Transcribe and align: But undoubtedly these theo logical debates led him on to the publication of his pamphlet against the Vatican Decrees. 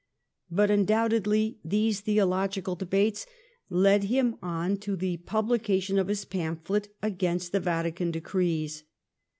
But 0.49 0.71
undoubtedly 0.71 1.59
these 1.63 1.99
theo 1.99 2.25
logical 2.25 2.73
debates 2.75 3.27
led 3.69 4.05
him 4.05 4.35
on 4.41 4.77
to 4.77 4.95
the 4.95 5.17
publication 5.17 5.99
of 5.99 6.07
his 6.07 6.25
pamphlet 6.25 6.87
against 7.03 7.51
the 7.51 7.59
Vatican 7.59 8.09
Decrees. 8.09 8.83